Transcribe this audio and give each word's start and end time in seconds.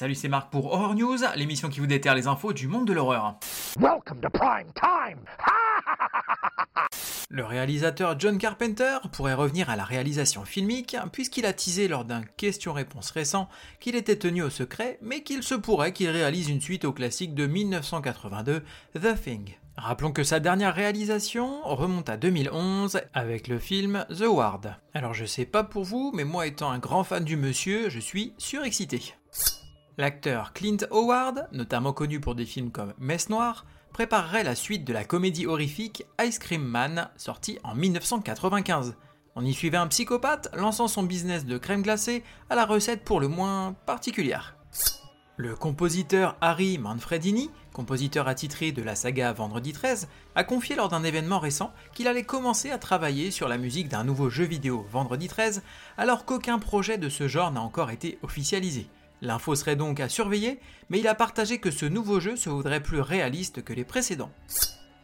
Salut, 0.00 0.14
c'est 0.14 0.28
Marc 0.28 0.50
pour 0.50 0.72
Horror 0.72 0.94
News, 0.94 1.18
l'émission 1.36 1.68
qui 1.68 1.78
vous 1.78 1.86
déterre 1.86 2.14
les 2.14 2.26
infos 2.26 2.54
du 2.54 2.68
monde 2.68 2.86
de 2.86 2.94
l'horreur. 2.94 3.34
Welcome 3.78 4.22
to 4.22 4.30
prime 4.30 4.72
time. 4.72 5.18
Le 7.28 7.44
réalisateur 7.44 8.18
John 8.18 8.38
Carpenter 8.38 8.96
pourrait 9.12 9.34
revenir 9.34 9.68
à 9.68 9.76
la 9.76 9.84
réalisation 9.84 10.46
filmique 10.46 10.96
puisqu'il 11.12 11.44
a 11.44 11.52
teasé 11.52 11.86
lors 11.86 12.06
d'un 12.06 12.22
question-réponse 12.22 13.10
récent 13.10 13.50
qu'il 13.78 13.94
était 13.94 14.16
tenu 14.16 14.42
au 14.42 14.48
secret 14.48 14.96
mais 15.02 15.22
qu'il 15.22 15.42
se 15.42 15.54
pourrait 15.54 15.92
qu'il 15.92 16.08
réalise 16.08 16.48
une 16.48 16.62
suite 16.62 16.86
au 16.86 16.94
classique 16.94 17.34
de 17.34 17.46
1982 17.46 18.64
The 18.94 19.22
Thing. 19.22 19.58
Rappelons 19.76 20.12
que 20.12 20.24
sa 20.24 20.40
dernière 20.40 20.74
réalisation 20.74 21.60
remonte 21.64 22.08
à 22.08 22.16
2011 22.16 23.02
avec 23.12 23.48
le 23.48 23.58
film 23.58 24.06
The 24.08 24.22
Ward. 24.22 24.76
Alors 24.94 25.12
je 25.12 25.26
sais 25.26 25.44
pas 25.44 25.62
pour 25.62 25.84
vous, 25.84 26.10
mais 26.14 26.24
moi 26.24 26.46
étant 26.46 26.70
un 26.70 26.78
grand 26.78 27.04
fan 27.04 27.22
du 27.22 27.36
monsieur, 27.36 27.90
je 27.90 28.00
suis 28.00 28.32
surexcité. 28.38 29.12
L'acteur 30.00 30.54
Clint 30.54 30.78
Howard, 30.90 31.46
notamment 31.52 31.92
connu 31.92 32.20
pour 32.20 32.34
des 32.34 32.46
films 32.46 32.70
comme 32.70 32.94
Messe 32.98 33.28
Noire, 33.28 33.66
préparerait 33.92 34.44
la 34.44 34.54
suite 34.54 34.86
de 34.86 34.94
la 34.94 35.04
comédie 35.04 35.46
horrifique 35.46 36.06
Ice 36.24 36.38
Cream 36.38 36.62
Man, 36.62 37.10
sortie 37.18 37.58
en 37.64 37.74
1995. 37.74 38.96
On 39.36 39.44
y 39.44 39.52
suivait 39.52 39.76
un 39.76 39.88
psychopathe 39.88 40.48
lançant 40.54 40.88
son 40.88 41.02
business 41.02 41.44
de 41.44 41.58
crème 41.58 41.82
glacée 41.82 42.24
à 42.48 42.54
la 42.54 42.64
recette 42.64 43.04
pour 43.04 43.20
le 43.20 43.28
moins 43.28 43.76
particulière. 43.84 44.56
Le 45.36 45.54
compositeur 45.54 46.34
Harry 46.40 46.78
Manfredini, 46.78 47.50
compositeur 47.74 48.26
attitré 48.26 48.72
de 48.72 48.82
la 48.82 48.94
saga 48.94 49.34
Vendredi 49.34 49.74
13, 49.74 50.08
a 50.34 50.44
confié 50.44 50.76
lors 50.76 50.88
d'un 50.88 51.04
événement 51.04 51.40
récent 51.40 51.74
qu'il 51.92 52.08
allait 52.08 52.24
commencer 52.24 52.70
à 52.70 52.78
travailler 52.78 53.30
sur 53.30 53.48
la 53.48 53.58
musique 53.58 53.90
d'un 53.90 54.04
nouveau 54.04 54.30
jeu 54.30 54.44
vidéo 54.44 54.86
Vendredi 54.90 55.28
13, 55.28 55.62
alors 55.98 56.24
qu'aucun 56.24 56.58
projet 56.58 56.96
de 56.96 57.10
ce 57.10 57.28
genre 57.28 57.52
n'a 57.52 57.60
encore 57.60 57.90
été 57.90 58.18
officialisé. 58.22 58.88
L'info 59.22 59.54
serait 59.54 59.76
donc 59.76 60.00
à 60.00 60.08
surveiller, 60.08 60.60
mais 60.88 61.00
il 61.00 61.08
a 61.08 61.14
partagé 61.14 61.58
que 61.58 61.70
ce 61.70 61.86
nouveau 61.86 62.20
jeu 62.20 62.36
se 62.36 62.48
voudrait 62.48 62.82
plus 62.82 63.00
réaliste 63.00 63.62
que 63.62 63.72
les 63.72 63.84
précédents. 63.84 64.32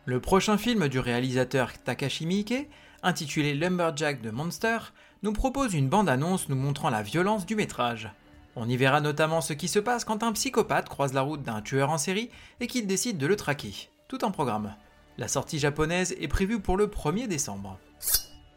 Le 0.07 0.21
prochain 0.21 0.57
film 0.57 0.89
du 0.89 0.99
réalisateur 0.99 1.73
Takashi 1.85 2.27
Miike, 2.27 2.69
intitulé 3.03 3.55
Lumberjack 3.55 4.23
de 4.23 4.31
Monster, 4.31 4.79
nous 5.23 5.33
propose 5.33 5.75
une 5.75 5.89
bande-annonce 5.89 6.49
nous 6.49 6.57
montrant 6.57 6.91
la 6.91 7.03
violence 7.03 7.45
du 7.45 7.57
métrage. 7.57 8.11
On 8.55 8.69
y 8.69 8.77
verra 8.77 9.01
notamment 9.01 9.43
ce 9.43 9.53
qui 9.53 9.69
se 9.69 9.79
passe 9.79 10.05
quand 10.05 10.23
un 10.23 10.33
psychopathe 10.33 10.89
croise 10.89 11.13
la 11.13 11.21
route 11.21 11.43
d'un 11.43 11.61
tueur 11.61 11.91
en 11.91 11.99
série 11.99 12.31
et 12.61 12.67
qu'il 12.67 12.87
décide 12.87 13.19
de 13.19 13.27
le 13.27 13.37
traquer. 13.37 13.91
Tout 14.09 14.25
en 14.25 14.31
programme. 14.31 14.75
La 15.19 15.29
sortie 15.29 15.59
japonaise 15.59 16.15
est 16.19 16.29
prévue 16.29 16.61
pour 16.61 16.77
le 16.77 16.87
1er 16.87 17.27
décembre. 17.27 17.79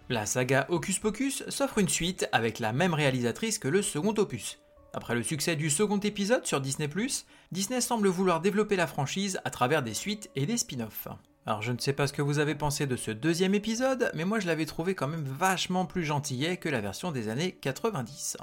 La 0.08 0.26
saga 0.26 0.68
Hocus 0.70 1.00
Pocus 1.00 1.44
s'offre 1.50 1.80
une 1.80 1.90
suite 1.90 2.30
avec 2.32 2.60
la 2.60 2.74
même 2.74 2.94
réalisatrice 2.94 3.60
que 3.60 3.68
le 3.68 3.82
second 3.82 4.14
opus. 4.18 4.60
Après 4.94 5.16
le 5.16 5.24
succès 5.24 5.56
du 5.56 5.70
second 5.70 6.00
épisode 6.00 6.46
sur 6.46 6.62
Disney⁇ 6.62 6.88
Disney 7.52 7.82
semble 7.82 8.08
vouloir 8.08 8.42
développer 8.42 8.76
la 8.76 8.88
franchise 8.88 9.40
à 9.46 9.50
travers 9.50 9.84
des 9.84 9.94
suites 9.94 10.30
et 10.36 10.46
des 10.46 10.58
spin-offs. 10.58 11.08
Alors 11.46 11.62
je 11.62 11.72
ne 11.72 11.78
sais 11.78 11.94
pas 11.94 12.08
ce 12.08 12.14
que 12.14 12.22
vous 12.22 12.40
avez 12.40 12.56
pensé 12.56 12.88
de 12.88 12.96
ce 12.96 13.12
deuxième 13.12 13.56
épisode, 13.56 14.12
mais 14.14 14.26
moi 14.26 14.40
je 14.40 14.48
l'avais 14.48 14.66
trouvé 14.66 14.96
quand 14.96 15.08
même 15.08 15.26
vachement 15.26 15.86
plus 15.86 16.04
gentillet 16.04 16.58
que 16.58 16.70
la 16.70 16.82
version 16.82 17.12
des 17.12 17.30
années 17.30 17.54
90. 17.62 18.38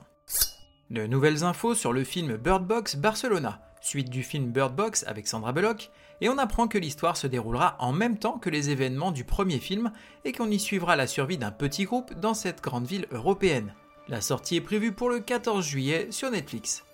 De 0.90 1.06
nouvelles 1.06 1.42
infos 1.42 1.74
sur 1.74 1.92
le 1.92 2.04
film 2.04 2.36
Bird 2.36 2.64
Box 2.64 2.96
Barcelona, 2.96 3.60
suite 3.80 4.10
du 4.10 4.22
film 4.22 4.50
Bird 4.50 4.74
Box 4.74 5.04
avec 5.08 5.26
Sandra 5.26 5.52
Bullock, 5.52 5.90
et 6.20 6.28
on 6.28 6.38
apprend 6.38 6.68
que 6.68 6.78
l'histoire 6.78 7.16
se 7.16 7.26
déroulera 7.26 7.76
en 7.80 7.92
même 7.92 8.18
temps 8.18 8.38
que 8.38 8.50
les 8.50 8.70
événements 8.70 9.12
du 9.12 9.24
premier 9.24 9.58
film 9.58 9.92
et 10.24 10.32
qu'on 10.32 10.50
y 10.50 10.58
suivra 10.58 10.96
la 10.96 11.06
survie 11.06 11.38
d'un 11.38 11.50
petit 11.50 11.84
groupe 11.84 12.14
dans 12.14 12.34
cette 12.34 12.62
grande 12.62 12.86
ville 12.86 13.06
européenne. 13.10 13.74
La 14.08 14.20
sortie 14.20 14.54
est 14.54 14.60
prévue 14.60 14.92
pour 14.92 15.10
le 15.10 15.18
14 15.18 15.66
juillet 15.66 16.06
sur 16.10 16.30
Netflix. 16.30 16.84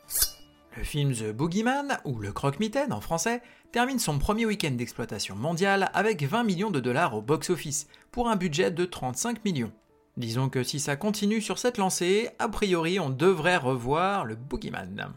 Le 0.78 0.82
film 0.82 1.12
The 1.12 1.30
Boogeyman, 1.30 1.98
ou 2.06 2.18
Le 2.18 2.32
Croque-Mitaine 2.32 2.94
en 2.94 3.02
français, 3.02 3.42
termine 3.70 3.98
son 3.98 4.18
premier 4.18 4.46
week-end 4.46 4.70
d'exploitation 4.70 5.36
mondiale 5.36 5.90
avec 5.92 6.22
20 6.22 6.42
millions 6.44 6.70
de 6.70 6.80
dollars 6.80 7.14
au 7.14 7.20
box-office, 7.20 7.86
pour 8.12 8.30
un 8.30 8.36
budget 8.36 8.70
de 8.70 8.86
35 8.86 9.44
millions. 9.44 9.72
Disons 10.16 10.48
que 10.48 10.62
si 10.62 10.80
ça 10.80 10.96
continue 10.96 11.42
sur 11.42 11.58
cette 11.58 11.76
lancée, 11.76 12.30
a 12.38 12.48
priori 12.48 12.98
on 12.98 13.10
devrait 13.10 13.58
revoir 13.58 14.24
le 14.24 14.34
Boogeyman. 14.34 15.12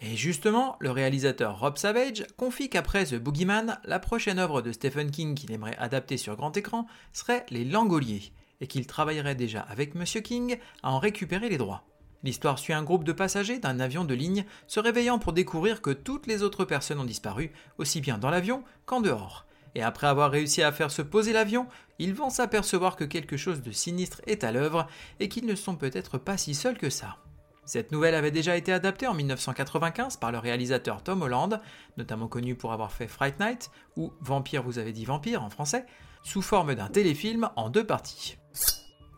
Et 0.00 0.16
justement, 0.16 0.76
le 0.78 0.92
réalisateur 0.92 1.58
Rob 1.58 1.76
Savage 1.76 2.24
confie 2.36 2.70
qu'après 2.70 3.06
The 3.06 3.16
Boogeyman, 3.16 3.80
la 3.84 3.98
prochaine 3.98 4.38
œuvre 4.38 4.62
de 4.62 4.70
Stephen 4.70 5.10
King 5.10 5.34
qu'il 5.34 5.50
aimerait 5.50 5.76
adapter 5.76 6.16
sur 6.16 6.36
grand 6.36 6.56
écran 6.56 6.86
serait 7.12 7.44
Les 7.50 7.64
Langoliers, 7.64 8.32
et 8.60 8.66
qu'il 8.66 8.86
travaillerait 8.86 9.34
déjà 9.34 9.60
avec 9.60 9.94
Monsieur 9.94 10.20
King 10.20 10.58
à 10.82 10.92
en 10.92 10.98
récupérer 10.98 11.48
les 11.48 11.58
droits. 11.58 11.84
L'histoire 12.22 12.58
suit 12.58 12.74
un 12.74 12.82
groupe 12.82 13.04
de 13.04 13.12
passagers 13.12 13.58
d'un 13.58 13.80
avion 13.80 14.04
de 14.04 14.14
ligne 14.14 14.44
se 14.66 14.80
réveillant 14.80 15.18
pour 15.18 15.32
découvrir 15.32 15.80
que 15.80 15.90
toutes 15.90 16.26
les 16.26 16.42
autres 16.42 16.64
personnes 16.64 17.00
ont 17.00 17.04
disparu, 17.04 17.52
aussi 17.78 18.00
bien 18.00 18.18
dans 18.18 18.30
l'avion 18.30 18.62
qu'en 18.84 19.00
dehors. 19.00 19.46
Et 19.74 19.82
après 19.82 20.06
avoir 20.06 20.30
réussi 20.30 20.62
à 20.62 20.72
faire 20.72 20.90
se 20.90 21.02
poser 21.02 21.32
l'avion, 21.32 21.66
ils 21.98 22.14
vont 22.14 22.28
s'apercevoir 22.28 22.96
que 22.96 23.04
quelque 23.04 23.36
chose 23.36 23.62
de 23.62 23.70
sinistre 23.70 24.20
est 24.26 24.44
à 24.44 24.52
l'œuvre 24.52 24.86
et 25.20 25.28
qu'ils 25.28 25.46
ne 25.46 25.54
sont 25.54 25.76
peut-être 25.76 26.18
pas 26.18 26.36
si 26.36 26.54
seuls 26.54 26.76
que 26.76 26.90
ça. 26.90 27.18
Cette 27.64 27.92
nouvelle 27.92 28.16
avait 28.16 28.32
déjà 28.32 28.56
été 28.56 28.72
adaptée 28.72 29.06
en 29.06 29.14
1995 29.14 30.16
par 30.16 30.32
le 30.32 30.38
réalisateur 30.38 31.04
Tom 31.04 31.22
Holland, 31.22 31.60
notamment 31.98 32.26
connu 32.26 32.56
pour 32.56 32.72
avoir 32.72 32.90
fait 32.90 33.06
Fright 33.06 33.38
Night 33.38 33.70
ou 33.96 34.12
Vampire 34.20 34.64
vous 34.64 34.78
avez 34.78 34.92
dit 34.92 35.04
Vampire 35.04 35.44
en 35.44 35.50
français, 35.50 35.86
sous 36.24 36.42
forme 36.42 36.74
d'un 36.74 36.88
téléfilm 36.88 37.48
en 37.54 37.70
deux 37.70 37.86
parties. 37.86 38.39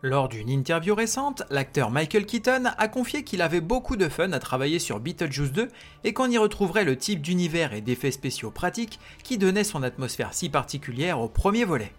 Lors 0.05 0.27
d'une 0.27 0.49
interview 0.49 0.95
récente, 0.95 1.43
l'acteur 1.49 1.89
Michael 1.89 2.25
Keaton 2.25 2.65
a 2.77 2.87
confié 2.89 3.23
qu'il 3.23 3.41
avait 3.41 3.61
beaucoup 3.61 3.95
de 3.95 4.09
fun 4.09 4.33
à 4.33 4.39
travailler 4.39 4.77
sur 4.77 4.99
Beetlejuice 4.99 5.53
2 5.53 5.69
et 6.03 6.11
qu'on 6.11 6.29
y 6.29 6.37
retrouverait 6.37 6.83
le 6.83 6.97
type 6.97 7.21
d'univers 7.21 7.73
et 7.73 7.79
d'effets 7.79 8.11
spéciaux 8.11 8.51
pratiques 8.51 8.99
qui 9.23 9.37
donnait 9.37 9.63
son 9.63 9.81
atmosphère 9.81 10.33
si 10.33 10.49
particulière 10.49 11.21
au 11.21 11.29
premier 11.29 11.63
volet. 11.63 11.93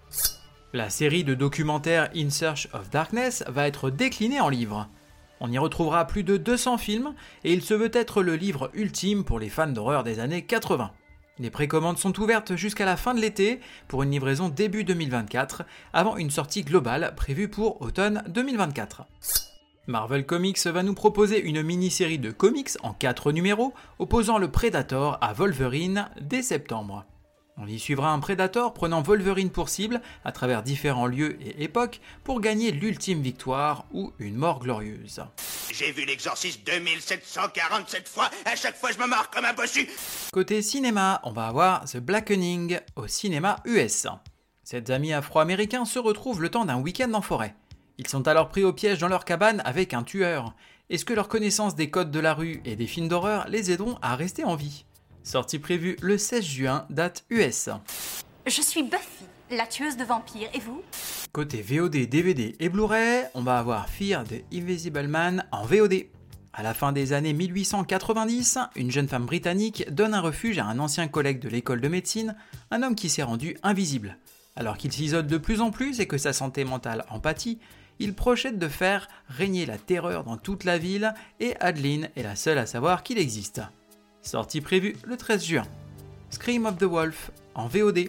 La 0.74 0.90
série 0.90 1.24
de 1.24 1.32
documentaires 1.32 2.10
In 2.14 2.28
Search 2.28 2.68
of 2.74 2.90
Darkness 2.90 3.42
va 3.48 3.66
être 3.66 3.88
déclinée 3.88 4.40
en 4.40 4.50
livre. 4.50 4.86
On 5.40 5.50
y 5.50 5.56
retrouvera 5.56 6.06
plus 6.06 6.24
de 6.24 6.36
200 6.36 6.76
films 6.76 7.14
et 7.42 7.54
il 7.54 7.62
se 7.62 7.72
veut 7.72 7.90
être 7.94 8.22
le 8.22 8.36
livre 8.36 8.70
ultime 8.74 9.24
pour 9.24 9.38
les 9.38 9.48
fans 9.48 9.66
d'horreur 9.66 10.04
des 10.04 10.20
années 10.20 10.42
80. 10.42 10.90
Les 11.40 11.50
précommandes 11.50 11.98
sont 11.98 12.20
ouvertes 12.20 12.54
jusqu'à 12.54 12.84
la 12.84 12.96
fin 12.96 13.12
de 13.12 13.20
l'été 13.20 13.58
pour 13.88 14.04
une 14.04 14.12
livraison 14.12 14.48
début 14.48 14.84
2024, 14.84 15.64
avant 15.92 16.16
une 16.16 16.30
sortie 16.30 16.62
globale 16.62 17.12
prévue 17.16 17.48
pour 17.48 17.82
automne 17.82 18.22
2024. 18.28 19.02
Marvel 19.88 20.24
Comics 20.24 20.64
va 20.66 20.84
nous 20.84 20.94
proposer 20.94 21.42
une 21.42 21.62
mini-série 21.62 22.20
de 22.20 22.30
comics 22.30 22.70
en 22.84 22.92
4 22.92 23.32
numéros 23.32 23.74
opposant 23.98 24.38
le 24.38 24.50
Predator 24.50 25.18
à 25.20 25.32
Wolverine 25.32 26.08
dès 26.20 26.42
septembre. 26.42 27.04
On 27.56 27.68
y 27.68 27.78
suivra 27.78 28.10
un 28.10 28.18
Predator 28.18 28.74
prenant 28.74 29.00
Wolverine 29.00 29.50
pour 29.50 29.68
cible 29.68 30.00
à 30.24 30.32
travers 30.32 30.64
différents 30.64 31.06
lieux 31.06 31.38
et 31.40 31.62
époques 31.62 32.00
pour 32.24 32.40
gagner 32.40 32.72
l'ultime 32.72 33.22
victoire 33.22 33.84
ou 33.92 34.12
une 34.18 34.34
mort 34.34 34.58
glorieuse. 34.58 35.22
J'ai 35.72 35.92
vu 35.92 36.04
l'exorciste 36.04 36.66
2747 36.66 38.08
fois, 38.08 38.28
à 38.44 38.56
chaque 38.56 38.76
fois 38.76 38.90
je 38.90 38.98
me 38.98 39.06
marre 39.06 39.30
comme 39.30 39.44
un 39.44 39.54
bossu 39.54 39.88
Côté 40.32 40.62
cinéma, 40.62 41.20
on 41.22 41.30
va 41.30 41.46
avoir 41.46 41.84
The 41.84 41.98
Blackening 41.98 42.80
au 42.96 43.06
cinéma 43.06 43.60
US. 43.66 44.08
Ces 44.64 44.90
amis 44.90 45.12
afro-américains 45.12 45.84
se 45.84 46.00
retrouvent 46.00 46.42
le 46.42 46.48
temps 46.48 46.64
d'un 46.64 46.80
week-end 46.80 47.12
en 47.14 47.22
forêt. 47.22 47.54
Ils 47.98 48.08
sont 48.08 48.26
alors 48.26 48.48
pris 48.48 48.64
au 48.64 48.72
piège 48.72 48.98
dans 48.98 49.08
leur 49.08 49.24
cabane 49.24 49.62
avec 49.64 49.94
un 49.94 50.02
tueur. 50.02 50.54
Est-ce 50.90 51.04
que 51.04 51.14
leur 51.14 51.28
connaissance 51.28 51.76
des 51.76 51.88
codes 51.88 52.10
de 52.10 52.20
la 52.20 52.34
rue 52.34 52.60
et 52.64 52.74
des 52.74 52.88
films 52.88 53.08
d'horreur 53.08 53.46
les 53.48 53.70
aideront 53.70 53.96
à 54.02 54.16
rester 54.16 54.42
en 54.42 54.56
vie? 54.56 54.84
Sortie 55.24 55.58
prévue 55.58 55.96
le 56.02 56.18
16 56.18 56.44
juin, 56.44 56.86
date 56.90 57.24
US. 57.30 57.70
Je 58.46 58.60
suis 58.60 58.82
Buffy, 58.82 59.24
la 59.50 59.66
tueuse 59.66 59.96
de 59.96 60.04
vampires, 60.04 60.50
et 60.52 60.60
vous? 60.60 60.82
Côté 61.32 61.62
VOD, 61.62 62.06
DVD 62.06 62.54
et 62.60 62.68
Blu-ray, 62.68 63.24
on 63.32 63.40
va 63.40 63.58
avoir 63.58 63.88
Fear 63.88 64.24
the 64.24 64.44
Invisible 64.52 65.08
Man 65.08 65.46
en 65.50 65.64
VOD. 65.64 66.04
À 66.52 66.62
la 66.62 66.74
fin 66.74 66.92
des 66.92 67.14
années 67.14 67.32
1890, 67.32 68.58
une 68.76 68.90
jeune 68.90 69.08
femme 69.08 69.24
britannique 69.24 69.86
donne 69.90 70.12
un 70.12 70.20
refuge 70.20 70.58
à 70.58 70.66
un 70.66 70.78
ancien 70.78 71.08
collègue 71.08 71.40
de 71.40 71.48
l'école 71.48 71.80
de 71.80 71.88
médecine, 71.88 72.36
un 72.70 72.82
homme 72.82 72.94
qui 72.94 73.08
s'est 73.08 73.22
rendu 73.22 73.56
invisible. 73.62 74.18
Alors 74.56 74.76
qu'il 74.76 74.92
s'isole 74.92 75.26
de 75.26 75.38
plus 75.38 75.62
en 75.62 75.70
plus 75.70 76.00
et 76.00 76.06
que 76.06 76.18
sa 76.18 76.34
santé 76.34 76.64
mentale 76.64 77.06
en 77.08 77.18
pâtit, 77.18 77.58
il 77.98 78.14
projette 78.14 78.58
de 78.58 78.68
faire 78.68 79.08
régner 79.28 79.64
la 79.64 79.78
terreur 79.78 80.22
dans 80.22 80.36
toute 80.36 80.64
la 80.64 80.76
ville 80.76 81.14
et 81.40 81.56
Adeline 81.60 82.10
est 82.14 82.22
la 82.22 82.36
seule 82.36 82.58
à 82.58 82.66
savoir 82.66 83.02
qu'il 83.02 83.18
existe. 83.18 83.62
Sortie 84.24 84.62
prévue 84.62 84.96
le 85.04 85.18
13 85.18 85.44
juin. 85.44 85.66
Scream 86.30 86.64
of 86.64 86.78
the 86.78 86.84
Wolf 86.84 87.30
en 87.54 87.68
VOD. 87.68 88.08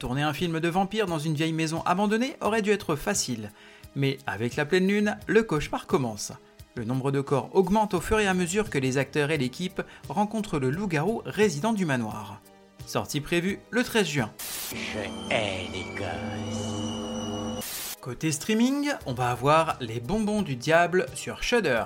Tourner 0.00 0.22
un 0.22 0.32
film 0.32 0.58
de 0.58 0.68
vampire 0.68 1.06
dans 1.06 1.20
une 1.20 1.34
vieille 1.34 1.52
maison 1.52 1.82
abandonnée 1.86 2.36
aurait 2.40 2.60
dû 2.60 2.72
être 2.72 2.96
facile, 2.96 3.52
mais 3.94 4.18
avec 4.26 4.56
la 4.56 4.66
pleine 4.66 4.88
lune, 4.88 5.16
le 5.28 5.44
cauchemar 5.44 5.86
commence. 5.86 6.32
Le 6.74 6.84
nombre 6.84 7.12
de 7.12 7.20
corps 7.20 7.50
augmente 7.52 7.94
au 7.94 8.00
fur 8.00 8.18
et 8.18 8.26
à 8.26 8.34
mesure 8.34 8.68
que 8.68 8.78
les 8.78 8.98
acteurs 8.98 9.30
et 9.30 9.38
l'équipe 9.38 9.80
rencontrent 10.08 10.58
le 10.58 10.70
loup-garou 10.70 11.22
résident 11.24 11.72
du 11.72 11.86
manoir. 11.86 12.40
Sortie 12.84 13.20
prévue 13.20 13.60
le 13.70 13.84
13 13.84 14.06
juin. 14.06 14.32
Je 14.70 14.98
hais 15.32 15.68
les 15.72 15.84
gosses. 15.96 17.94
Côté 18.00 18.32
streaming, 18.32 18.90
on 19.06 19.14
va 19.14 19.30
avoir 19.30 19.76
Les 19.80 20.00
Bonbons 20.00 20.42
du 20.42 20.56
Diable 20.56 21.06
sur 21.14 21.44
Shudder. 21.44 21.84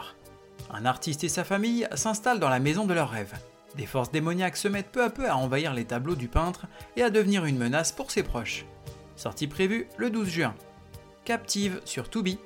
Un 0.73 0.87
artiste 0.87 1.23
et 1.23 1.29
sa 1.29 1.45
famille 1.45 1.87
s'installent 1.95 2.41
dans 2.41 2.49
la 2.49 2.61
maison 2.61 2.87
de 2.87 2.95
leurs 2.95 3.11
rêves. 3.11 3.35
Des 3.79 3.87
forces 3.87 4.11
démoniaques 4.11 4.57
se 4.57 4.67
mettent 4.67 4.91
peu 4.91 5.05
à 5.05 5.09
peu 5.09 5.31
à 5.31 5.37
envahir 5.37 5.73
les 5.73 5.85
tableaux 5.85 6.17
du 6.17 6.27
peintre 6.27 6.67
et 6.97 7.03
à 7.05 7.11
devenir 7.11 7.45
une 7.45 7.57
menace 7.57 7.93
pour 7.93 8.11
ses 8.11 8.25
proches. 8.25 8.67
Sortie 9.15 9.47
prévue 9.47 9.87
le 9.97 10.11
12 10.11 10.29
juin. 10.29 10.55
Captive 11.25 11.81
sur 11.85 12.11
Tubi. 12.11 12.41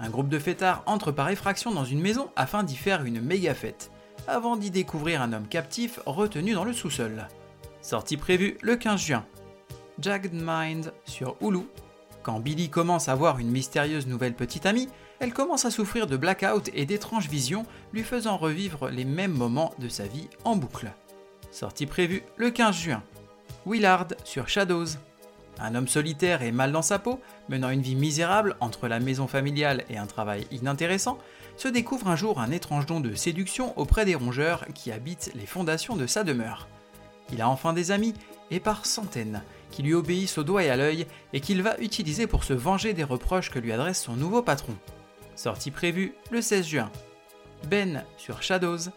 Un 0.00 0.10
groupe 0.10 0.28
de 0.28 0.40
fêtards 0.40 0.82
entre 0.86 1.12
par 1.12 1.28
effraction 1.28 1.70
dans 1.70 1.84
une 1.84 2.00
maison 2.00 2.30
afin 2.34 2.64
d'y 2.64 2.74
faire 2.74 3.04
une 3.04 3.20
méga 3.20 3.54
fête, 3.54 3.92
avant 4.26 4.56
d'y 4.56 4.72
découvrir 4.72 5.22
un 5.22 5.32
homme 5.32 5.46
captif 5.46 6.00
retenu 6.04 6.52
dans 6.52 6.64
le 6.64 6.72
sous-sol. 6.72 7.28
Sortie 7.80 8.16
prévue 8.16 8.58
le 8.60 8.74
15 8.74 9.00
juin. 9.00 9.24
Jagged 10.00 10.34
Mind 10.34 10.92
sur 11.04 11.36
Hulu. 11.40 11.68
Quand 12.24 12.40
Billy 12.40 12.70
commence 12.70 13.08
à 13.08 13.14
voir 13.14 13.38
une 13.38 13.50
mystérieuse 13.50 14.08
nouvelle 14.08 14.34
petite 14.34 14.66
amie, 14.66 14.88
elle 15.22 15.32
commence 15.32 15.64
à 15.64 15.70
souffrir 15.70 16.08
de 16.08 16.16
blackout 16.16 16.68
et 16.74 16.84
d'étranges 16.84 17.28
visions, 17.28 17.64
lui 17.92 18.02
faisant 18.02 18.36
revivre 18.36 18.88
les 18.88 19.04
mêmes 19.04 19.32
moments 19.32 19.72
de 19.78 19.88
sa 19.88 20.04
vie 20.04 20.28
en 20.44 20.56
boucle. 20.56 20.90
Sortie 21.52 21.86
prévue 21.86 22.24
le 22.36 22.50
15 22.50 22.74
juin. 22.74 23.04
Willard 23.64 24.08
sur 24.24 24.48
Shadows. 24.48 24.96
Un 25.60 25.76
homme 25.76 25.86
solitaire 25.86 26.42
et 26.42 26.50
mal 26.50 26.72
dans 26.72 26.82
sa 26.82 26.98
peau, 26.98 27.20
menant 27.48 27.70
une 27.70 27.82
vie 27.82 27.94
misérable 27.94 28.56
entre 28.58 28.88
la 28.88 28.98
maison 28.98 29.28
familiale 29.28 29.84
et 29.88 29.96
un 29.96 30.06
travail 30.06 30.44
inintéressant, 30.50 31.18
se 31.56 31.68
découvre 31.68 32.08
un 32.08 32.16
jour 32.16 32.40
un 32.40 32.50
étrange 32.50 32.86
don 32.86 32.98
de 32.98 33.14
séduction 33.14 33.78
auprès 33.78 34.04
des 34.04 34.16
rongeurs 34.16 34.66
qui 34.74 34.90
habitent 34.90 35.30
les 35.36 35.46
fondations 35.46 35.94
de 35.94 36.08
sa 36.08 36.24
demeure. 36.24 36.66
Il 37.32 37.40
a 37.42 37.48
enfin 37.48 37.72
des 37.72 37.92
amis, 37.92 38.14
et 38.50 38.58
par 38.58 38.86
centaines, 38.86 39.42
qui 39.70 39.84
lui 39.84 39.94
obéissent 39.94 40.38
au 40.38 40.42
doigt 40.42 40.64
et 40.64 40.70
à 40.70 40.76
l'œil 40.76 41.06
et 41.32 41.40
qu'il 41.40 41.62
va 41.62 41.78
utiliser 41.78 42.26
pour 42.26 42.42
se 42.42 42.54
venger 42.54 42.92
des 42.92 43.04
reproches 43.04 43.50
que 43.50 43.60
lui 43.60 43.72
adresse 43.72 44.02
son 44.02 44.16
nouveau 44.16 44.42
patron. 44.42 44.74
Sortie 45.34 45.70
prévue 45.70 46.14
le 46.30 46.42
16 46.42 46.66
juin. 46.66 46.90
Ben 47.68 48.04
sur 48.16 48.42
Shadows, 48.42 48.90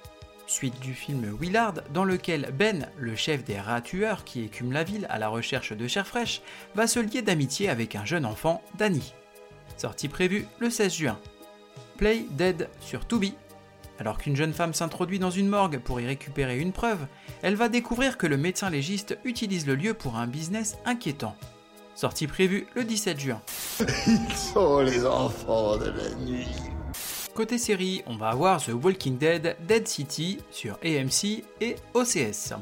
suite 0.48 0.80
du 0.80 0.94
film 0.94 1.36
Willard 1.40 1.76
dans 1.94 2.04
lequel 2.04 2.52
Ben, 2.58 2.90
le 2.98 3.16
chef 3.16 3.44
des 3.44 3.60
rats 3.60 3.82
tueurs 3.82 4.24
qui 4.24 4.44
écument 4.44 4.72
la 4.72 4.84
ville 4.84 5.08
à 5.10 5.18
la 5.18 5.28
recherche 5.28 5.74
de 5.74 5.88
chair 5.88 6.06
fraîche, 6.06 6.42
va 6.76 6.88
se 6.88 7.00
lier 7.00 7.22
d'amitié 7.22 7.70
avec 7.70 7.96
un 7.96 8.06
jeune 8.06 8.26
enfant, 8.26 8.62
Danny. 8.78 9.14
Sortie 9.78 10.10
prévue 10.10 10.46
le 10.60 10.70
16 10.70 10.94
juin. 10.94 11.20
Play 11.98 12.26
Dead 12.32 12.70
sur 12.80 13.08
Tubi. 13.08 13.34
Alors 14.00 14.18
qu'une 14.18 14.36
jeune 14.36 14.54
femme 14.54 14.74
s'introduit 14.74 15.20
dans 15.20 15.32
une 15.32 15.48
morgue 15.48 15.80
pour 15.80 16.02
y 16.02 16.06
récupérer 16.06 16.60
une 16.60 16.74
preuve, 16.74 17.08
elle 17.42 17.56
va 17.56 17.70
découvrir 17.70 18.18
que 18.18 18.28
le 18.28 18.38
médecin 18.38 18.70
légiste 18.70 19.18
utilise 19.24 19.66
le 19.66 19.76
lieu 19.76 19.94
pour 19.94 20.18
un 20.18 20.28
business 20.28 20.78
inquiétant. 20.86 21.38
Sortie 21.96 22.28
prévue 22.28 22.68
le 22.76 22.84
17 22.84 23.20
juin. 23.20 23.42
Ils 23.80 24.36
sont 24.36 24.80
les 24.80 25.06
enfants 25.06 25.78
de 25.78 25.86
la 25.86 26.14
nuit. 26.26 26.48
Côté 27.34 27.58
série, 27.58 28.04
on 28.06 28.18
va 28.18 28.30
avoir 28.30 28.62
The 28.62 28.72
Walking 28.74 29.18
Dead, 29.18 29.56
Dead 29.68 29.88
City 29.88 30.40
sur 30.52 30.78
AMC 30.84 31.44
et 31.62 31.76
OCS. 31.94 32.54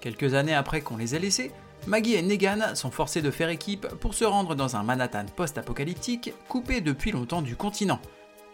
Quelques 0.00 0.34
années 0.34 0.54
après 0.54 0.80
qu'on 0.80 0.96
les 0.96 1.14
ait 1.14 1.18
laissés, 1.18 1.52
Maggie 1.86 2.14
et 2.14 2.22
Negan 2.22 2.74
sont 2.74 2.90
forcés 2.90 3.22
de 3.22 3.30
faire 3.30 3.48
équipe 3.50 3.86
pour 3.86 4.14
se 4.14 4.24
rendre 4.24 4.54
dans 4.54 4.74
un 4.74 4.82
Manhattan 4.82 5.26
post-apocalyptique 5.36 6.32
coupé 6.48 6.80
depuis 6.80 7.12
longtemps 7.12 7.42
du 7.42 7.56
continent. 7.56 8.00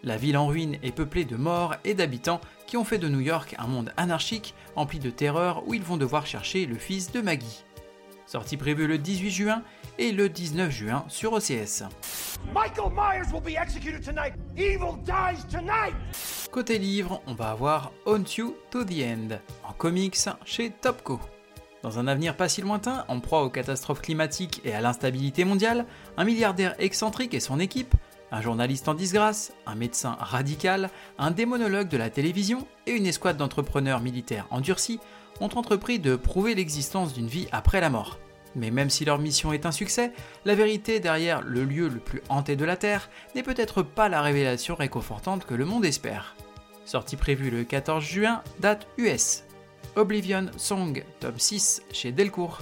La 0.02 0.16
ville 0.16 0.36
en 0.36 0.48
ruine 0.48 0.78
est 0.82 0.94
peuplée 0.94 1.24
de 1.24 1.36
morts 1.36 1.76
et 1.84 1.94
d'habitants 1.94 2.40
qui 2.66 2.76
ont 2.76 2.84
fait 2.84 2.98
de 2.98 3.08
New 3.08 3.20
York 3.20 3.54
un 3.58 3.68
monde 3.68 3.92
anarchique, 3.96 4.54
empli 4.74 4.98
de 4.98 5.10
terreur 5.10 5.62
où 5.66 5.74
ils 5.74 5.82
vont 5.82 5.96
devoir 5.96 6.26
chercher 6.26 6.66
le 6.66 6.76
fils 6.76 7.12
de 7.12 7.20
Maggie. 7.20 7.64
Sortie 8.26 8.56
prévue 8.56 8.86
le 8.86 8.98
18 8.98 9.30
juin 9.30 9.62
et 9.98 10.12
le 10.12 10.28
19 10.28 10.70
juin 10.70 11.04
sur 11.08 11.32
OCS. 11.32 11.84
Michael 12.54 12.92
Myers 12.92 13.32
will 13.32 13.42
be 13.42 13.56
executed 13.56 14.02
tonight. 14.02 14.34
Evil 14.56 14.96
dies 15.04 15.44
tonight. 15.50 15.94
Côté 16.50 16.78
livre, 16.78 17.22
on 17.26 17.34
va 17.34 17.50
avoir 17.50 17.92
Haunt 18.06 18.24
You 18.36 18.54
to 18.70 18.84
the 18.84 19.02
End, 19.02 19.38
en 19.68 19.72
comics 19.72 20.28
chez 20.44 20.70
Topco. 20.70 21.20
Dans 21.82 21.98
un 21.98 22.06
avenir 22.06 22.36
pas 22.36 22.48
si 22.48 22.60
lointain, 22.60 23.04
en 23.08 23.20
proie 23.20 23.42
aux 23.42 23.50
catastrophes 23.50 24.02
climatiques 24.02 24.60
et 24.64 24.72
à 24.72 24.80
l'instabilité 24.80 25.44
mondiale, 25.44 25.84
un 26.16 26.24
milliardaire 26.24 26.76
excentrique 26.78 27.34
et 27.34 27.40
son 27.40 27.58
équipe, 27.58 27.94
un 28.30 28.40
journaliste 28.40 28.88
en 28.88 28.94
disgrâce, 28.94 29.52
un 29.66 29.74
médecin 29.74 30.16
radical, 30.18 30.90
un 31.18 31.32
démonologue 31.32 31.88
de 31.88 31.96
la 31.96 32.08
télévision 32.08 32.66
et 32.86 32.92
une 32.92 33.06
escouade 33.06 33.36
d'entrepreneurs 33.36 34.00
militaires 34.00 34.46
endurcis 34.50 35.00
ont 35.40 35.50
entrepris 35.56 35.98
de 35.98 36.16
prouver 36.16 36.54
l'existence 36.54 37.12
d'une 37.12 37.26
vie 37.26 37.48
après 37.52 37.80
la 37.80 37.90
mort. 37.90 38.18
Mais 38.54 38.70
même 38.70 38.90
si 38.90 39.04
leur 39.04 39.18
mission 39.18 39.52
est 39.52 39.66
un 39.66 39.72
succès, 39.72 40.12
la 40.44 40.54
vérité 40.54 41.00
derrière 41.00 41.40
le 41.42 41.64
lieu 41.64 41.88
le 41.88 42.00
plus 42.00 42.22
hanté 42.28 42.56
de 42.56 42.64
la 42.64 42.76
Terre 42.76 43.08
n'est 43.34 43.42
peut-être 43.42 43.82
pas 43.82 44.08
la 44.08 44.22
révélation 44.22 44.74
réconfortante 44.74 45.46
que 45.46 45.54
le 45.54 45.64
monde 45.64 45.84
espère. 45.84 46.36
Sortie 46.84 47.16
prévue 47.16 47.50
le 47.50 47.64
14 47.64 48.04
juin, 48.04 48.42
date 48.60 48.86
US. 48.98 49.44
Oblivion 49.96 50.46
Song, 50.56 51.04
tome 51.20 51.38
6 51.38 51.82
chez 51.92 52.12
Delcourt. 52.12 52.60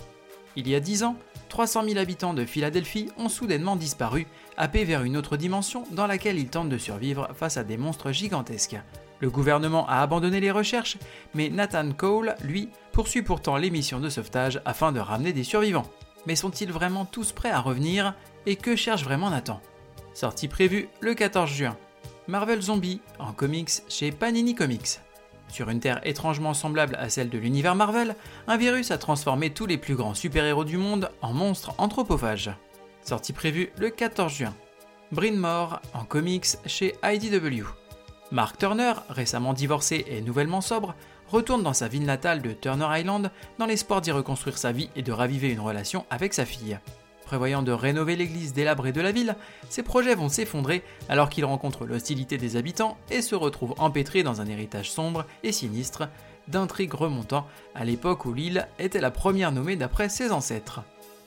Il 0.57 0.69
y 0.69 0.75
a 0.75 0.81
10 0.81 1.05
ans, 1.05 1.17
300 1.49 1.85
000 1.85 1.99
habitants 1.99 2.35
de 2.35 2.45
Philadelphie 2.45 3.09
ont 3.17 3.29
soudainement 3.29 3.77
disparu, 3.77 4.27
happés 4.57 4.85
vers 4.85 5.03
une 5.03 5.17
autre 5.17 5.37
dimension 5.37 5.85
dans 5.91 6.07
laquelle 6.07 6.39
ils 6.39 6.49
tentent 6.49 6.69
de 6.69 6.79
survivre 6.79 7.29
face 7.35 7.57
à 7.57 7.65
des 7.65 7.77
monstres 7.77 8.13
gigantesques. 8.13 8.79
Le 9.21 9.31
gouvernement 9.31 9.87
a 9.87 10.01
abandonné 10.01 10.41
les 10.41 10.51
recherches, 10.51 10.97
mais 11.35 11.51
Nathan 11.51 11.93
Cole, 11.93 12.35
lui, 12.43 12.71
poursuit 12.93 13.23
pourtant 13.23 13.57
les 13.57 13.71
missions 13.71 14.01
de 14.01 14.09
sauvetage 14.09 14.61
afin 14.65 14.93
de 14.93 15.01
ramener 15.01 15.33
des 15.33 15.45
survivants. 15.45 15.91
Mais 16.27 16.37
sont-ils 16.37 16.73
vraiment 16.73 17.05
tous 17.05 17.33
prêts 17.33 17.51
à 17.51 17.61
revenir 17.61 18.15
Et 18.47 18.57
que 18.57 18.77
cherche 18.77 19.05
vraiment 19.05 19.31
Nathan? 19.31 19.61
Sortie 20.15 20.49
prévue 20.49 20.89
le 21.01 21.15
14 21.15 21.51
juin. 21.51 21.77
Marvel 22.29 22.61
Zombie 22.63 23.01
en 23.19 23.33
comics 23.33 23.71
chez 23.89 24.11
Panini 24.11 24.55
Comics. 24.55 25.01
Sur 25.49 25.69
une 25.69 25.81
Terre 25.81 26.01
étrangement 26.05 26.55
semblable 26.55 26.95
à 26.97 27.09
celle 27.09 27.29
de 27.29 27.39
l'univers 27.39 27.75
Marvel, 27.75 28.15
un 28.47 28.57
virus 28.57 28.91
a 28.91 28.99
transformé 28.99 29.51
tous 29.51 29.67
les 29.67 29.79
plus 29.79 29.97
grands 29.97 30.15
super-héros 30.15 30.65
du 30.65 30.77
monde 30.77 31.11
en 31.23 31.33
monstres 31.33 31.75
anthropophages. 31.79 32.51
Sortie 33.03 33.33
prévue 33.33 33.73
le 33.79 33.91
14 33.91 34.33
juin. 34.33 34.55
Bryn 35.11 35.37
Mawr 35.37 35.81
en 35.93 36.05
comics 36.05 36.57
chez 36.67 36.95
IDW. 37.03 37.80
Mark 38.33 38.59
Turner, 38.59 38.93
récemment 39.09 39.55
divorcé 39.55 40.05
et 40.09 40.21
nouvellement 40.21 40.61
sobre, 40.61 40.95
retourne 41.27 41.65
dans 41.65 41.73
sa 41.73 41.89
ville 41.89 42.05
natale 42.05 42.43
de 42.43 42.53
Turner 42.53 42.87
Island 43.01 43.31
dans 43.59 43.67
l'espoir 43.67 44.01
d'y 44.01 44.13
reconstruire 44.13 44.57
sa 44.57 44.71
vie 44.71 44.89
et 44.95 45.03
de 45.03 45.11
raviver 45.11 45.51
une 45.51 45.59
relation 45.59 46.07
avec 46.11 46.33
sa 46.33 46.45
fille. 46.45 46.79
Prévoyant 47.25 47.63
de 47.63 47.73
rénover 47.73 48.15
l'église 48.15 48.53
délabrée 48.53 48.93
de 48.93 49.01
la 49.01 49.11
ville, 49.11 49.35
ses 49.69 49.83
projets 49.83 50.15
vont 50.15 50.29
s'effondrer 50.29 50.85
alors 51.09 51.29
qu'il 51.29 51.45
rencontre 51.45 51.87
l'hostilité 51.87 52.39
des 52.39 52.57
habitants 52.57 52.97
et 53.11 53.21
se 53.21 53.35
retrouve 53.35 53.75
empêtré 53.79 54.23
dans 54.23 54.41
un 54.41 54.47
héritage 54.47 54.91
sombre 54.91 55.27
et 55.43 55.53
sinistre 55.53 56.09
d'intrigues 56.47 56.95
remontant 56.95 57.47
à 57.75 57.85
l'époque 57.85 58.27
où 58.27 58.33
l'île 58.33 58.69
était 58.79 59.01
la 59.01 59.11
première 59.11 59.53
nommée 59.53 59.77
d'après 59.77 60.09
ses 60.09 60.31
ancêtres. 60.31 60.83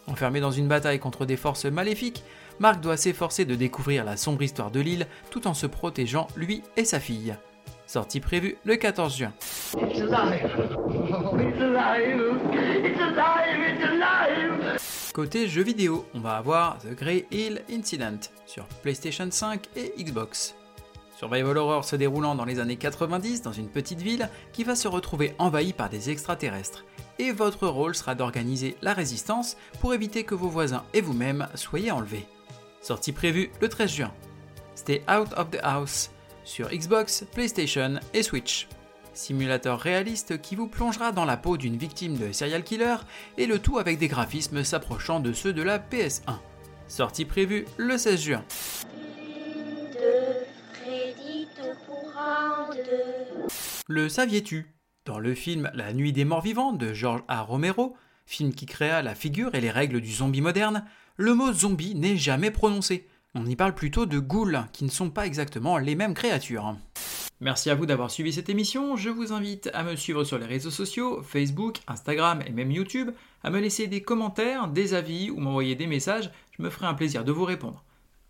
Enfermé 0.07 0.41
dans 0.41 0.51
une 0.51 0.67
bataille 0.67 0.99
contre 0.99 1.25
des 1.25 1.37
forces 1.37 1.65
maléfiques, 1.65 2.23
Mark 2.59 2.81
doit 2.81 2.97
s'efforcer 2.97 3.45
de 3.45 3.55
découvrir 3.55 4.05
la 4.05 4.17
sombre 4.17 4.43
histoire 4.43 4.71
de 4.71 4.79
l'île 4.79 5.07
tout 5.31 5.47
en 5.47 5.53
se 5.53 5.65
protégeant 5.65 6.27
lui 6.35 6.63
et 6.77 6.85
sa 6.85 6.99
fille. 6.99 7.35
Sortie 7.85 8.19
prévue 8.19 8.57
le 8.63 8.75
14 8.75 9.17
juin. 9.17 9.33
Côté 15.13 15.47
jeux 15.47 15.63
vidéo, 15.63 16.07
on 16.15 16.19
va 16.19 16.37
avoir 16.37 16.79
The 16.79 16.95
Grey 16.95 17.27
Hill 17.29 17.61
Incident 17.71 18.19
sur 18.47 18.65
PlayStation 18.81 19.27
5 19.29 19.67
et 19.75 19.93
Xbox. 20.01 20.55
Survival 21.15 21.57
Horror 21.57 21.85
se 21.85 21.95
déroulant 21.95 22.35
dans 22.35 22.45
les 22.45 22.59
années 22.59 22.77
90 22.77 23.43
dans 23.43 23.51
une 23.51 23.69
petite 23.69 24.01
ville 24.01 24.27
qui 24.51 24.63
va 24.63 24.75
se 24.75 24.87
retrouver 24.87 25.35
envahie 25.37 25.73
par 25.73 25.89
des 25.89 26.09
extraterrestres. 26.09 26.83
Et 27.19 27.31
votre 27.31 27.67
rôle 27.67 27.93
sera 27.93 28.15
d'organiser 28.15 28.75
la 28.81 28.93
résistance 28.93 29.55
pour 29.79 29.93
éviter 29.93 30.23
que 30.23 30.35
vos 30.35 30.49
voisins 30.49 30.83
et 30.93 31.01
vous-même 31.01 31.47
soyez 31.53 31.91
enlevés. 31.91 32.25
Sortie 32.83 33.13
prévue 33.13 33.49
le 33.61 33.69
13 33.69 33.89
juin. 33.89 34.13
Stay 34.75 35.03
Out 35.09 35.29
of 35.37 35.51
the 35.51 35.59
House 35.63 36.11
sur 36.43 36.67
Xbox, 36.67 37.23
PlayStation 37.31 37.95
et 38.13 38.23
Switch. 38.23 38.67
Simulateur 39.13 39.79
réaliste 39.79 40.41
qui 40.41 40.57
vous 40.57 40.67
plongera 40.67 41.13
dans 41.13 41.23
la 41.23 41.37
peau 41.37 41.55
d'une 41.55 41.77
victime 41.77 42.17
de 42.17 42.33
serial 42.33 42.61
killer 42.61 42.97
et 43.37 43.45
le 43.45 43.59
tout 43.59 43.79
avec 43.79 43.99
des 43.99 44.09
graphismes 44.09 44.65
s'approchant 44.65 45.21
de 45.21 45.31
ceux 45.31 45.53
de 45.53 45.61
la 45.61 45.79
PS1. 45.79 46.39
Sortie 46.89 47.23
prévue 47.23 47.65
le 47.77 47.97
16 47.97 48.21
juin. 48.21 48.43
Le 53.87 54.09
saviez-tu? 54.09 54.75
Dans 55.05 55.19
le 55.19 55.33
film 55.35 55.71
La 55.73 55.93
Nuit 55.93 56.11
des 56.11 56.25
Morts 56.25 56.41
Vivants 56.41 56.73
de 56.73 56.93
George 56.93 57.23
A. 57.29 57.43
Romero, 57.43 57.95
film 58.25 58.53
qui 58.53 58.65
créa 58.65 59.01
la 59.01 59.15
figure 59.15 59.55
et 59.55 59.61
les 59.61 59.71
règles 59.71 60.01
du 60.01 60.11
zombie 60.11 60.41
moderne, 60.41 60.83
le 61.15 61.35
mot 61.35 61.53
zombie 61.53 61.95
n'est 61.95 62.17
jamais 62.17 62.49
prononcé. 62.49 63.07
On 63.35 63.45
y 63.45 63.55
parle 63.55 63.75
plutôt 63.75 64.05
de 64.05 64.19
ghouls, 64.19 64.59
qui 64.73 64.83
ne 64.83 64.89
sont 64.89 65.09
pas 65.09 65.25
exactement 65.25 65.77
les 65.77 65.95
mêmes 65.95 66.13
créatures. 66.13 66.75
Merci 67.39 67.69
à 67.69 67.75
vous 67.75 67.85
d'avoir 67.85 68.09
suivi 68.09 68.31
cette 68.31 68.49
émission. 68.49 68.95
Je 68.95 69.09
vous 69.09 69.33
invite 69.33 69.69
à 69.73 69.83
me 69.83 69.95
suivre 69.95 70.23
sur 70.23 70.37
les 70.37 70.45
réseaux 70.45 70.71
sociaux, 70.71 71.21
Facebook, 71.21 71.79
Instagram 71.87 72.41
et 72.47 72.51
même 72.51 72.71
YouTube, 72.71 73.11
à 73.43 73.49
me 73.49 73.59
laisser 73.59 73.87
des 73.87 74.01
commentaires, 74.01 74.67
des 74.67 74.93
avis 74.93 75.29
ou 75.29 75.39
m'envoyer 75.39 75.75
des 75.75 75.87
messages. 75.87 76.31
Je 76.57 76.63
me 76.63 76.69
ferai 76.69 76.87
un 76.87 76.93
plaisir 76.93 77.23
de 77.23 77.31
vous 77.31 77.45
répondre. 77.45 77.83